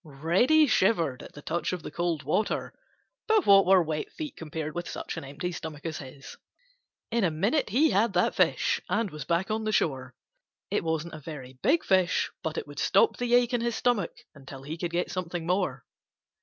[0.03, 2.73] Reddy shivered at the touch of the cold water,
[3.27, 6.37] but what were wet feet compared with such an empty stomach as his?
[7.11, 10.15] In a minute he had that fish and was back on the shore.
[10.71, 14.15] It wasn't a very big fish, but it would stop the ache in his stomach
[14.33, 15.85] until he could get something more.